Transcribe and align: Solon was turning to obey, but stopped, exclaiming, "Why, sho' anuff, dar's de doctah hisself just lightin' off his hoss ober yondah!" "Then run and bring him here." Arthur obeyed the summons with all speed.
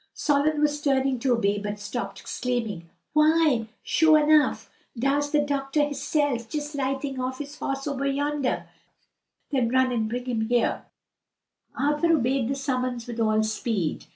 Solon 0.15 0.61
was 0.61 0.81
turning 0.81 1.19
to 1.19 1.33
obey, 1.33 1.59
but 1.59 1.77
stopped, 1.77 2.19
exclaiming, 2.21 2.89
"Why, 3.13 3.67
sho' 3.83 4.13
anuff, 4.15 4.67
dar's 4.97 5.29
de 5.29 5.45
doctah 5.45 5.83
hisself 5.89 6.49
just 6.49 6.73
lightin' 6.73 7.19
off 7.21 7.37
his 7.37 7.59
hoss 7.59 7.85
ober 7.85 8.07
yondah!" 8.07 8.65
"Then 9.51 9.69
run 9.69 9.91
and 9.91 10.09
bring 10.09 10.25
him 10.25 10.47
here." 10.47 10.85
Arthur 11.77 12.13
obeyed 12.13 12.47
the 12.47 12.55
summons 12.55 13.05
with 13.05 13.19
all 13.19 13.43
speed. 13.43 14.07